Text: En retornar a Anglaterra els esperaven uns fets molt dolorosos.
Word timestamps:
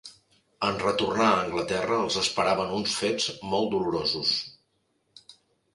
En 0.69 0.79
retornar 0.83 1.27
a 1.33 1.43
Anglaterra 1.43 1.99
els 2.07 2.17
esperaven 2.23 2.75
uns 2.79 2.97
fets 3.03 3.29
molt 3.53 3.71
dolorosos. 3.77 4.35